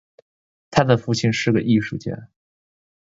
[0.71, 2.27] 他的父亲是个艺术家。